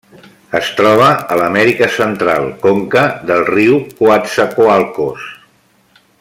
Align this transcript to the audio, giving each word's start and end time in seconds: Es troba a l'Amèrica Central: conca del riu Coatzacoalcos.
Es 0.59 0.69
troba 0.77 1.09
a 1.35 1.37
l'Amèrica 1.41 1.89
Central: 1.97 2.49
conca 2.65 3.05
del 3.29 3.45
riu 3.53 3.77
Coatzacoalcos. 4.01 5.29